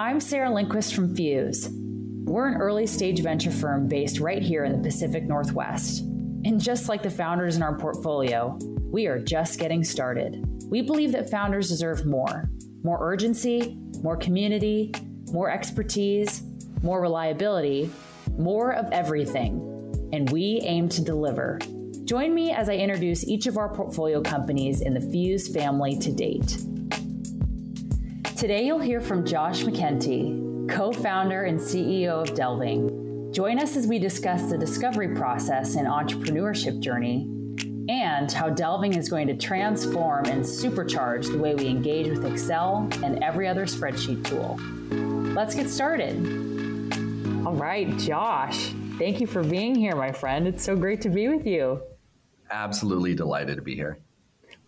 [0.00, 1.68] I'm Sarah Lindquist from Fuse.
[2.24, 6.00] We're an early stage venture firm based right here in the Pacific Northwest.
[6.00, 8.58] And just like the founders in our portfolio,
[8.90, 10.42] we are just getting started.
[10.70, 12.48] We believe that founders deserve more
[12.82, 14.90] more urgency, more community,
[15.32, 16.44] more expertise,
[16.82, 17.90] more reliability,
[18.38, 19.60] more of everything.
[20.14, 21.58] And we aim to deliver.
[22.06, 26.10] Join me as I introduce each of our portfolio companies in the Fuse family to
[26.10, 26.56] date.
[28.40, 33.30] Today, you'll hear from Josh McKenty, co founder and CEO of Delving.
[33.34, 37.28] Join us as we discuss the discovery process and entrepreneurship journey
[37.90, 42.88] and how Delving is going to transform and supercharge the way we engage with Excel
[43.04, 44.58] and every other spreadsheet tool.
[45.34, 46.16] Let's get started.
[47.44, 50.48] All right, Josh, thank you for being here, my friend.
[50.48, 51.82] It's so great to be with you.
[52.50, 53.98] Absolutely delighted to be here.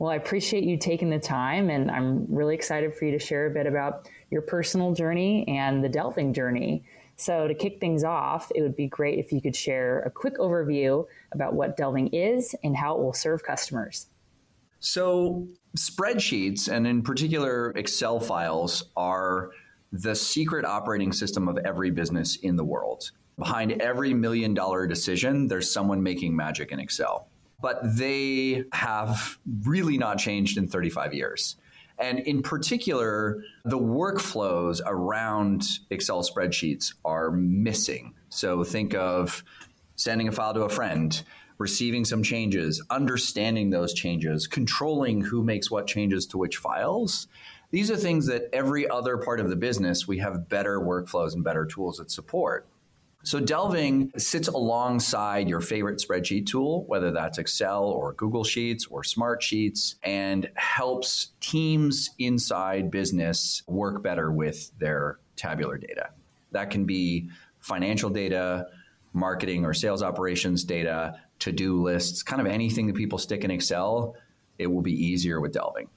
[0.02, 3.47] Well, I appreciate you taking the time, and I'm really excited for you to share
[3.47, 6.82] a bit about your personal journey and the delving journey.
[7.15, 10.38] So, to kick things off, it would be great if you could share a quick
[10.38, 14.09] overview about what delving is and how it will serve customers.
[14.80, 15.46] So,
[15.79, 19.51] spreadsheets, and in particular Excel files, are
[19.93, 23.12] the secret operating system of every business in the world.
[23.38, 27.29] Behind every million dollar decision, there's someone making magic in Excel
[27.63, 31.57] but they have really not changed in 35 years.
[31.99, 38.15] And in particular, the workflows around Excel spreadsheets are missing.
[38.29, 39.45] So think of
[39.95, 41.23] sending a file to a friend,
[41.59, 47.29] receiving some changes, understanding those changes, controlling who makes what changes to which files.
[47.71, 51.45] These are things that every other part of the business we have better workflows and
[51.45, 52.66] better tools that support.
[53.24, 59.04] So Delving sits alongside your favorite spreadsheet tool, whether that's Excel or Google Sheets or
[59.04, 66.10] Smart Sheets, and helps teams inside business work better with their tabular data.
[66.50, 68.66] That can be financial data,
[69.12, 73.50] marketing or sales operations data, to do lists, kind of anything that people stick in
[73.50, 74.16] Excel,
[74.59, 75.88] it will be easier with Delving.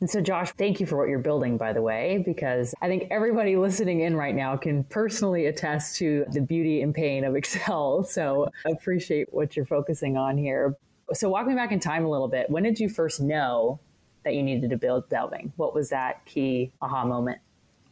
[0.00, 3.08] And so, Josh, thank you for what you're building, by the way, because I think
[3.10, 8.04] everybody listening in right now can personally attest to the beauty and pain of Excel.
[8.04, 10.76] So, I appreciate what you're focusing on here.
[11.12, 12.50] So, walk me back in time a little bit.
[12.50, 13.80] When did you first know
[14.24, 15.52] that you needed to build Delving?
[15.56, 17.38] What was that key aha moment?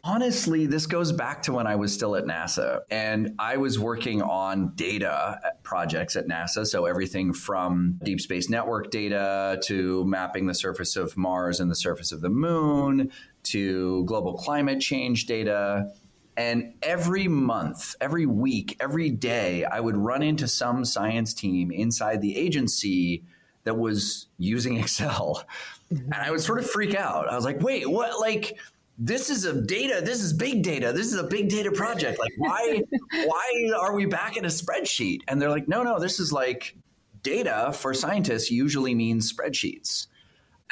[0.04, 4.20] Honestly, this goes back to when I was still at NASA and I was working
[4.20, 6.66] on data projects at NASA.
[6.66, 11.76] So everything from deep space network data to mapping the surface of Mars and the
[11.76, 13.12] surface of the moon
[13.44, 15.92] to global climate change data.
[16.36, 22.20] And every month, every week, every day, I would run into some science team inside
[22.20, 23.22] the agency
[23.62, 25.44] that was using Excel.
[25.92, 26.12] Mm-hmm.
[26.12, 27.28] And I would sort of freak out.
[27.28, 28.18] I was like, wait, what?
[28.18, 28.58] Like,
[28.98, 32.18] this is a data this is big data this is a big data project.
[32.18, 32.82] Like why
[33.24, 35.20] why are we back in a spreadsheet?
[35.28, 36.76] And they're like no no this is like
[37.22, 40.08] data for scientists usually means spreadsheets.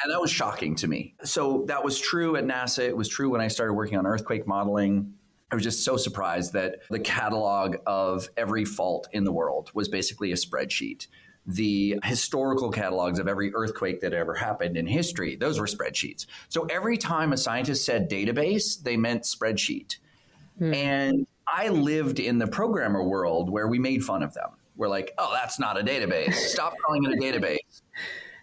[0.03, 1.13] And that was shocking to me.
[1.23, 2.79] So that was true at nasa.
[2.79, 5.13] It was true when i started working on earthquake modeling.
[5.51, 9.89] I was just so surprised that the catalog of every fault in the world was
[9.89, 11.07] basically a spreadsheet
[11.45, 15.35] the historical catalogs of every earthquake that ever happened in history.
[15.35, 16.25] Those were spreadsheets.
[16.49, 19.97] So every time a scientist said database, they meant spreadsheet.
[20.59, 20.73] Hmm.
[20.73, 24.49] And I lived in the programmer world where we made fun of them.
[24.75, 26.33] We're like, oh, that's not a database.
[26.33, 27.81] Stop calling it a database.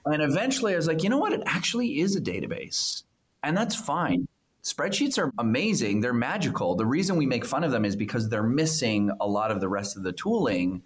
[0.05, 1.33] And eventually I was like, you know what?
[1.33, 3.05] It actually is a database.
[3.43, 4.29] And that's fine.
[4.63, 6.01] Spreadsheets are amazing.
[6.01, 6.75] They're magical.
[6.75, 9.69] The reason we make fun of them is because they're missing a lot of the
[9.69, 10.83] rest of the tooling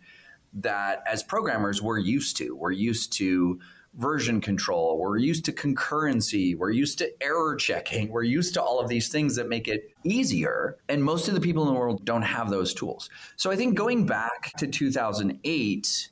[0.54, 2.54] that as programmers we're used to.
[2.54, 3.60] We're used to
[3.94, 8.80] version control, we're used to concurrency, we're used to error checking, we're used to all
[8.80, 10.78] of these things that make it easier.
[10.88, 13.10] And most of the people in the world don't have those tools.
[13.36, 16.08] So I think going back to 2008,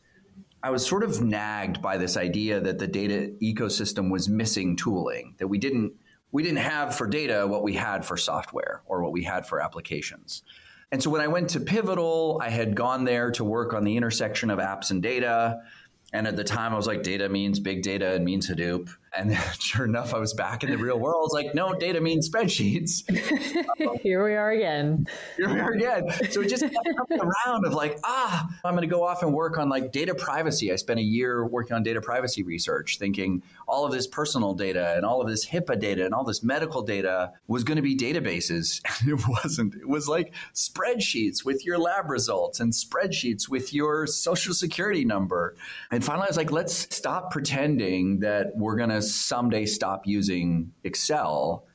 [0.62, 5.34] I was sort of nagged by this idea that the data ecosystem was missing tooling,
[5.38, 5.94] that we didn't
[6.32, 9.60] we didn't have for data what we had for software or what we had for
[9.60, 10.42] applications.
[10.92, 13.96] And so when I went to Pivotal, I had gone there to work on the
[13.96, 15.60] intersection of apps and data.
[16.12, 18.88] And at the time, I was like, data means big data and means Hadoop.
[19.16, 21.26] And sure enough, I was back in the real world.
[21.26, 23.08] It's like, no, data means spreadsheets.
[23.86, 25.06] um, here we are again.
[25.36, 26.08] Here we are again.
[26.30, 29.32] So it just kept coming around of like, ah, I'm going to go off and
[29.32, 30.72] work on like data privacy.
[30.72, 34.94] I spent a year working on data privacy research, thinking all of this personal data
[34.96, 37.96] and all of this HIPAA data and all this medical data was going to be
[37.96, 38.80] databases.
[39.00, 39.74] And it wasn't.
[39.76, 45.54] It was like spreadsheets with your lab results and spreadsheets with your social security number.
[45.90, 50.72] And finally, I was like, let's stop pretending that we're going to someday stop using
[50.84, 51.66] Excel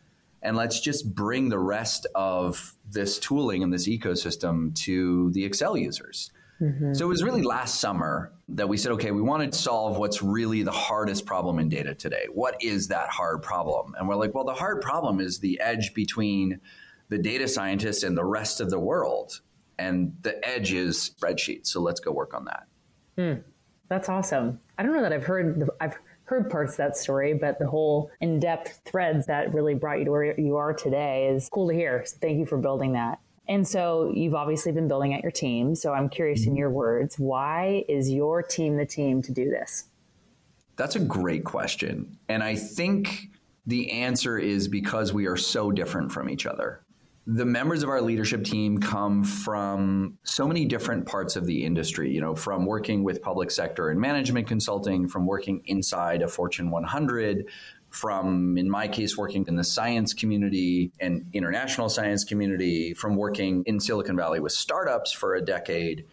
[0.42, 5.76] and let's just bring the rest of this tooling and this ecosystem to the Excel
[5.76, 6.32] users.
[6.62, 6.94] Mm-hmm.
[6.94, 10.22] So it was really last summer that we said, okay, we want to solve what's
[10.22, 12.28] really the hardest problem in data today.
[12.32, 13.96] What is that hard problem?
[13.98, 16.60] And we're like, well, the hard problem is the edge between
[17.10, 19.42] the data scientists and the rest of the world.
[19.78, 21.68] And the edge is spreadsheets.
[21.68, 22.68] So let's go work on that.
[23.18, 23.44] Mm,
[23.90, 24.60] that's awesome.
[24.78, 28.12] I don't know that I've heard, I've heard parts of that story, but the whole
[28.20, 31.74] in depth threads that really brought you to where you are today is cool to
[31.74, 32.04] hear.
[32.06, 33.20] So thank you for building that.
[33.48, 35.76] And so you've obviously been building out your team.
[35.76, 36.58] So I'm curious in mm-hmm.
[36.58, 39.86] your words, why is your team the team to do this?
[40.78, 42.18] That's a great question.
[42.28, 43.30] And I think
[43.66, 46.82] the answer is because we are so different from each other.
[47.28, 52.12] The members of our leadership team come from so many different parts of the industry,
[52.12, 56.70] you know, from working with public sector and management consulting, from working inside a Fortune
[56.70, 57.48] 100,
[57.90, 63.64] from, in my case, working in the science community and international science community, from working
[63.66, 66.06] in Silicon Valley with startups for a decade.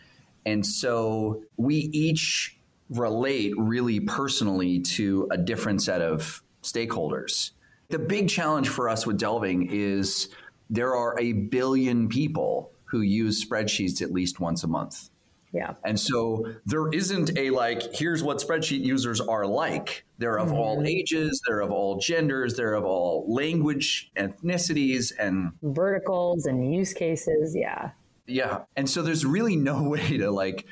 [0.47, 2.57] And so we each
[2.89, 7.51] relate really personally to a different set of stakeholders.
[7.89, 10.29] The big challenge for us with Delving is
[10.73, 15.11] there are a billion people who use spreadsheets at least once a month.
[15.53, 15.75] Yeah.
[15.85, 20.07] And so there isn't a like, here's what spreadsheet users are like.
[20.17, 20.57] They're of mm-hmm.
[20.57, 26.95] all ages, they're of all genders, they're of all language, ethnicities, and verticals and use
[26.95, 27.55] cases.
[27.55, 27.91] Yeah.
[28.27, 28.61] Yeah.
[28.75, 30.67] And so there's really no way to like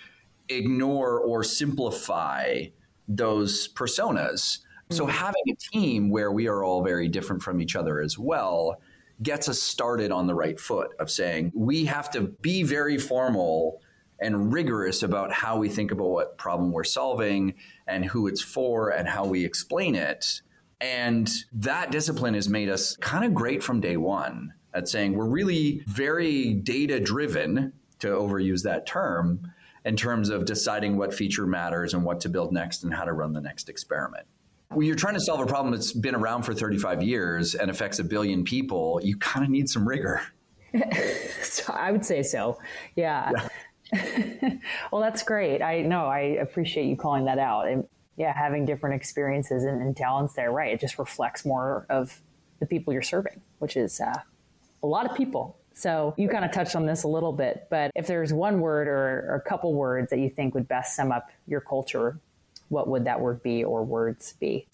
[0.48, 2.64] ignore or simplify
[3.06, 4.60] those personas.
[4.88, 5.12] So mm-hmm.
[5.12, 8.80] having a team where we are all very different from each other as well
[9.22, 13.80] gets us started on the right foot of saying we have to be very formal
[14.20, 17.54] and rigorous about how we think about what problem we're solving
[17.86, 20.42] and who it's for and how we explain it.
[20.80, 25.26] And that discipline has made us kind of great from day one at saying we're
[25.26, 29.52] really very data driven, to overuse that term,
[29.84, 33.12] in terms of deciding what feature matters and what to build next and how to
[33.12, 34.26] run the next experiment.
[34.72, 37.98] When you're trying to solve a problem that's been around for 35 years and affects
[37.98, 40.22] a billion people, you kind of need some rigor.
[41.42, 42.58] so I would say so.
[42.94, 43.48] Yeah.
[43.92, 44.56] yeah.
[44.92, 45.60] well, that's great.
[45.60, 47.66] I know I appreciate you calling that out.
[47.66, 47.84] And
[48.16, 50.72] yeah, having different experiences and, and, talents there, right?
[50.72, 52.20] It just reflects more of
[52.60, 54.20] the people you're serving, which is uh,
[54.82, 55.56] a lot of people.
[55.72, 58.88] So you kind of touched on this a little bit, but if there's one word
[58.88, 62.20] or, or a couple words that you think would best sum up your culture,
[62.70, 64.66] what would that word be or words be?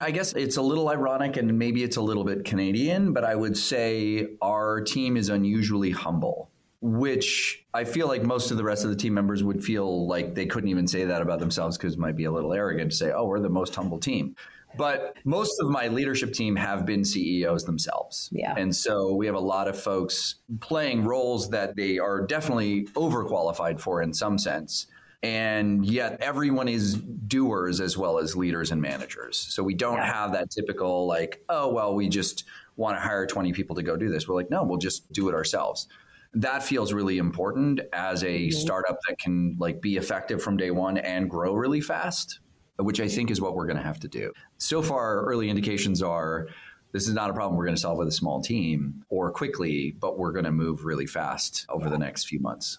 [0.00, 3.34] I guess it's a little ironic and maybe it's a little bit Canadian, but I
[3.34, 6.50] would say our team is unusually humble
[6.84, 10.34] which I feel like most of the rest of the team members would feel like
[10.34, 12.96] they couldn't even say that about themselves because it might be a little arrogant to
[12.96, 14.36] say, oh, we're the most humble team.
[14.76, 18.28] But most of my leadership team have been CEOs themselves.
[18.32, 18.54] Yeah.
[18.58, 23.80] And so we have a lot of folks playing roles that they are definitely overqualified
[23.80, 24.86] for in some sense.
[25.24, 29.38] And yet everyone is doers as well as leaders and managers.
[29.38, 30.12] So we don't yeah.
[30.12, 32.44] have that typical, like, oh, well, we just
[32.76, 34.28] want to hire 20 people to go do this.
[34.28, 35.88] We're like, no, we'll just do it ourselves
[36.34, 38.58] that feels really important as a mm-hmm.
[38.58, 42.40] startup that can like be effective from day one and grow really fast
[42.78, 46.02] which i think is what we're going to have to do so far early indications
[46.02, 46.48] are
[46.92, 49.94] this is not a problem we're going to solve with a small team or quickly
[50.00, 52.78] but we're going to move really fast over the next few months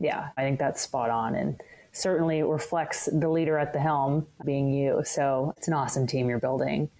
[0.00, 1.60] yeah i think that's spot on and
[1.92, 5.02] certainly reflects the leader at the helm being you.
[5.04, 6.90] So it's an awesome team you're building.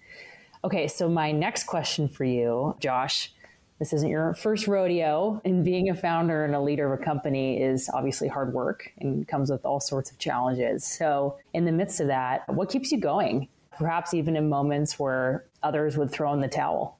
[0.63, 3.33] Okay so my next question for you josh
[3.79, 7.59] this isn't your first rodeo and being a founder and a leader of a company
[7.59, 10.85] is obviously hard work and comes with all sorts of challenges.
[10.85, 13.47] So in the midst of that what keeps you going?
[13.75, 16.99] Perhaps even in moments where others would throw in the towel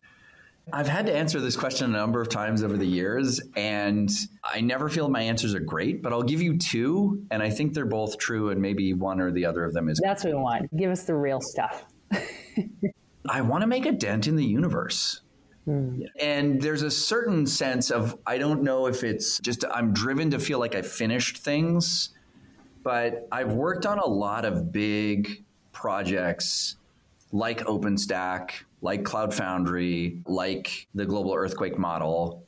[0.74, 4.10] I've had to answer this question a number of times over the years, and
[4.44, 7.74] I never feel my answers are great, but I'll give you two, and I think
[7.74, 10.00] they're both true, and maybe one or the other of them is.
[10.04, 10.78] That's what we want.
[10.78, 11.86] Give us the real stuff.
[13.30, 15.22] I want to make a dent in the universe.
[15.68, 16.06] Mm.
[16.20, 20.40] And there's a certain sense of, I don't know if it's just I'm driven to
[20.40, 22.10] feel like I finished things,
[22.84, 26.78] but I've worked on a lot of big projects
[27.32, 28.52] like OpenStack,
[28.82, 32.44] like Cloud Foundry, like the Global Earthquake Model,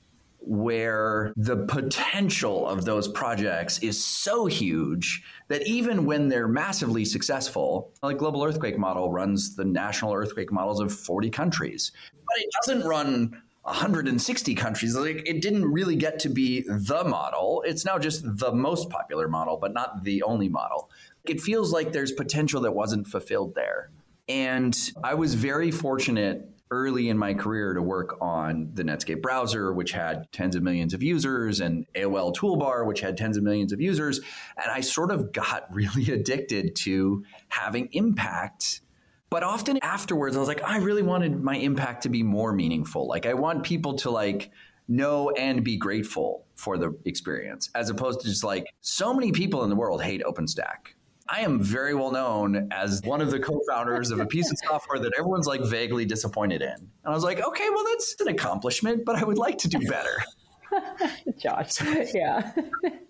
[0.45, 7.91] where the potential of those projects is so huge that even when they're massively successful,
[8.01, 12.87] like Global Earthquake Model runs the national earthquake models of 40 countries, but it doesn't
[12.87, 14.95] run 160 countries.
[14.95, 17.63] Like it didn't really get to be the model.
[17.65, 20.89] It's now just the most popular model, but not the only model.
[21.25, 23.89] It feels like there's potential that wasn't fulfilled there.
[24.27, 29.71] And I was very fortunate early in my career to work on the Netscape browser,
[29.71, 33.71] which had tens of millions of users, and AOL Toolbar, which had tens of millions
[33.71, 34.19] of users.
[34.57, 38.81] And I sort of got really addicted to having impact.
[39.29, 43.07] But often afterwards, I was like, I really wanted my impact to be more meaningful.
[43.07, 44.51] Like, I want people to like
[44.87, 49.63] know and be grateful for the experience, as opposed to just like so many people
[49.63, 50.95] in the world hate OpenStack.
[51.29, 54.99] I am very well known as one of the co-founders of a piece of software
[54.99, 56.73] that everyone's like vaguely disappointed in.
[56.73, 59.79] And I was like, okay, well, that's an accomplishment, but I would like to do
[59.87, 60.23] better.
[61.37, 61.81] Josh,
[62.13, 62.51] yeah.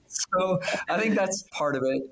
[0.08, 2.04] so I think that's part of it.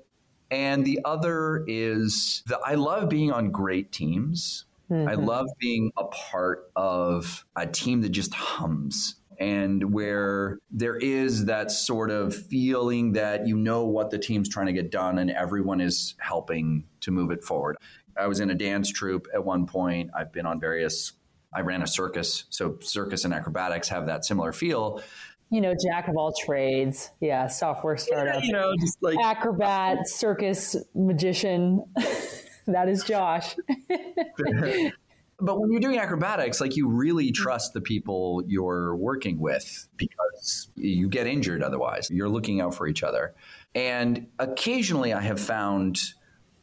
[0.50, 4.66] And the other is that I love being on great teams.
[4.90, 5.08] Mm-hmm.
[5.08, 11.46] I love being a part of a team that just hums and where there is
[11.46, 15.32] that sort of feeling that you know what the team's trying to get done and
[15.32, 17.76] everyone is helping to move it forward.
[18.16, 20.10] I was in a dance troupe at one point.
[20.16, 21.14] I've been on various,
[21.52, 22.44] I ran a circus.
[22.50, 25.02] So, circus and acrobatics have that similar feel.
[25.50, 27.10] You know, jack of all trades.
[27.20, 28.36] Yeah, software startup.
[28.36, 31.82] Yeah, you know, just like acrobat, circus, magician.
[32.68, 33.56] that is Josh.
[35.42, 37.42] But when you're doing acrobatics, like you really mm-hmm.
[37.42, 42.08] trust the people you're working with because you get injured otherwise.
[42.10, 43.34] You're looking out for each other.
[43.74, 46.00] And occasionally I have found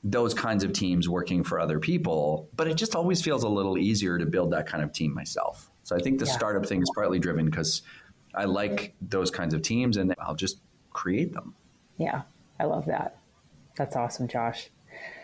[0.04, 3.78] those kinds of teams working for other people, but it just always feels a little
[3.78, 5.70] easier to build that kind of team myself.
[5.84, 6.32] So I think the yeah.
[6.32, 7.82] startup thing is partly driven because
[8.34, 11.54] I like those kinds of teams and I'll just create them.
[11.98, 12.22] Yeah,
[12.60, 13.18] I love that.
[13.76, 14.70] That's awesome, Josh.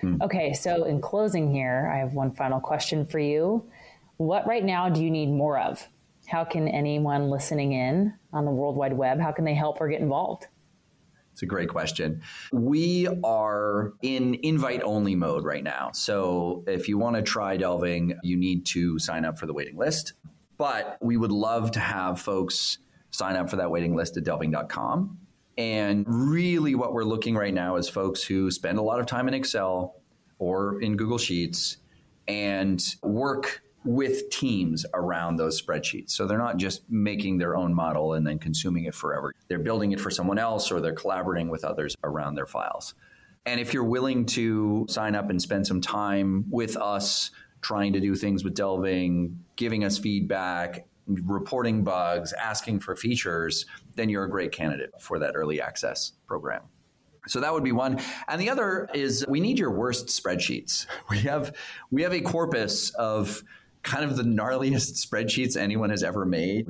[0.02, 0.22] Hmm.
[0.22, 3.70] Okay, so in closing here, I have one final question for you.
[4.18, 5.88] What right now do you need more of?
[6.28, 9.88] How can anyone listening in on the World Wide Web, how can they help or
[9.88, 10.48] get involved?
[11.36, 12.22] It's a great question.
[12.54, 15.92] We are in invite only mode right now.
[15.94, 19.76] So if you want to try delving, you need to sign up for the waiting
[19.76, 20.14] list.
[20.58, 22.78] But we would love to have folks
[23.12, 25.18] sign up for that waiting list at delving.com.
[25.58, 29.28] And really, what we're looking right now is folks who spend a lot of time
[29.28, 29.96] in Excel
[30.38, 31.78] or in Google Sheets
[32.28, 36.12] and work with teams around those spreadsheets.
[36.12, 39.32] So they're not just making their own model and then consuming it forever.
[39.48, 42.96] They're building it for someone else or they're collaborating with others around their files.
[43.46, 47.30] And if you're willing to sign up and spend some time with us
[47.62, 54.10] trying to do things with Delving, giving us feedback, reporting bugs, asking for features, then
[54.10, 56.62] you're a great candidate for that early access program.
[57.28, 58.00] So that would be one.
[58.28, 60.86] And the other is we need your worst spreadsheets.
[61.10, 61.56] We have
[61.92, 63.44] we have a corpus of
[63.84, 66.68] kind of the gnarliest spreadsheets anyone has ever made.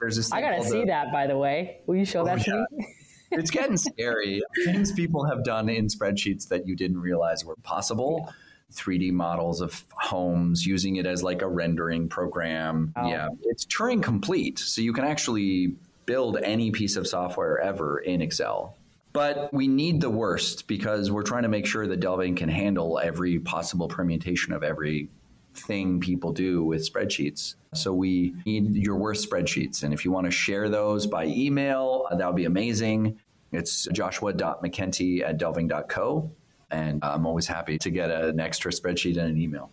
[0.00, 1.80] There's this I gotta see the, that by the way.
[1.86, 2.86] Will you show oh, that to me?
[3.32, 4.42] it's getting scary.
[4.64, 8.24] Things people have done in spreadsheets that you didn't realize were possible.
[8.26, 8.32] Yeah.
[8.72, 12.92] 3D models of homes, using it as like a rendering program.
[12.96, 13.08] Oh.
[13.08, 14.58] Yeah, it's Turing complete.
[14.58, 15.74] So you can actually
[16.06, 18.76] build any piece of software ever in Excel.
[19.12, 22.98] But we need the worst because we're trying to make sure that Delving can handle
[23.02, 25.08] every possible permutation of every
[25.54, 27.56] thing people do with spreadsheets.
[27.74, 29.82] So we need your worst spreadsheets.
[29.82, 33.18] And if you want to share those by email, that would be amazing.
[33.50, 36.30] It's joshua.mckenty at delving.co.
[36.70, 39.70] And I'm always happy to get an extra spreadsheet and an email.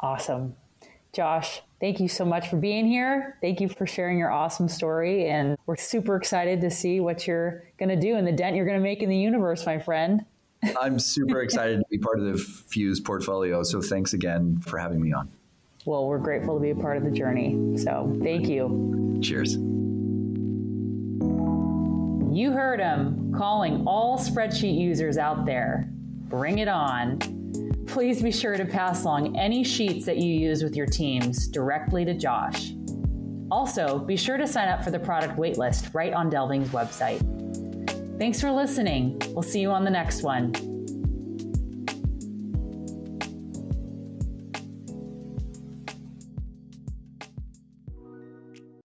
[0.00, 0.56] Awesome.
[1.12, 3.36] Josh, thank you so much for being here.
[3.40, 5.28] Thank you for sharing your awesome story.
[5.28, 8.64] And we're super excited to see what you're going to do and the dent you're
[8.64, 10.24] going to make in the universe, my friend.
[10.80, 13.62] I'm super excited to be part of the Fuse portfolio.
[13.62, 15.28] So thanks again for having me on.
[15.84, 17.76] Well, we're grateful to be a part of the journey.
[17.76, 19.18] So thank you.
[19.22, 19.56] Cheers.
[22.32, 25.89] You heard him calling all spreadsheet users out there.
[26.30, 27.18] Bring it on.
[27.88, 32.04] Please be sure to pass along any sheets that you use with your teams directly
[32.04, 32.72] to Josh.
[33.50, 37.18] Also, be sure to sign up for the product waitlist right on Delving's website.
[38.16, 39.20] Thanks for listening.
[39.30, 40.69] We'll see you on the next one.